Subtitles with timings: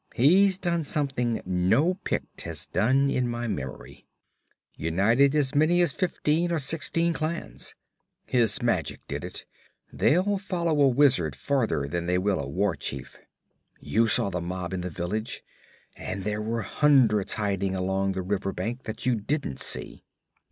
[0.15, 4.07] He's done something no Pict has done in my memory
[4.75, 7.75] united as many as fifteen or sixteen clans.
[8.25, 9.45] His magic did it;
[9.93, 13.15] they'll follow a wizard farther than they will a war chief.
[13.79, 15.43] You saw the mob in the village;
[15.95, 20.03] and there were hundreds hiding along the river bank that you didn't see.